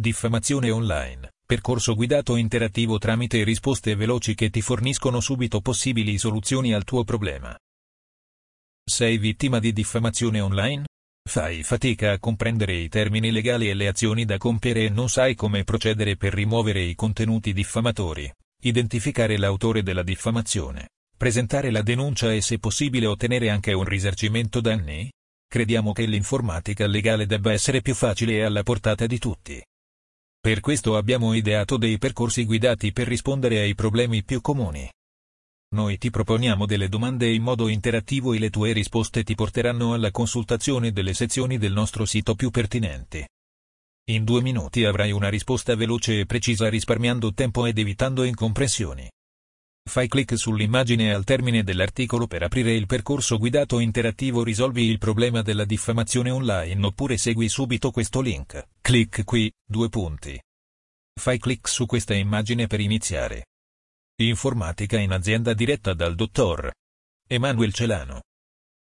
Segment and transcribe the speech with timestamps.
[0.00, 6.84] Diffamazione online, percorso guidato interattivo tramite risposte veloci che ti forniscono subito possibili soluzioni al
[6.84, 7.54] tuo problema.
[8.82, 10.86] Sei vittima di diffamazione online?
[11.28, 15.34] Fai fatica a comprendere i termini legali e le azioni da compiere e non sai
[15.34, 18.32] come procedere per rimuovere i contenuti diffamatori,
[18.62, 25.12] identificare l'autore della diffamazione, presentare la denuncia e se possibile ottenere anche un risarcimento danni?
[25.46, 29.62] Crediamo che l'informatica legale debba essere più facile e alla portata di tutti.
[30.40, 34.90] Per questo abbiamo ideato dei percorsi guidati per rispondere ai problemi più comuni.
[35.74, 40.10] Noi ti proponiamo delle domande in modo interattivo e le tue risposte ti porteranno alla
[40.10, 43.22] consultazione delle sezioni del nostro sito più pertinenti.
[44.10, 49.10] In due minuti avrai una risposta veloce e precisa risparmiando tempo ed evitando incomprensioni.
[49.90, 55.42] Fai clic sull'immagine al termine dell'articolo per aprire il percorso guidato interattivo Risolvi il problema
[55.42, 58.68] della diffamazione online oppure segui subito questo link.
[58.80, 60.40] Clic qui, due punti.
[61.20, 63.46] Fai clic su questa immagine per iniziare.
[64.20, 66.70] Informatica in azienda diretta dal dottor
[67.26, 68.20] Emanuel Celano.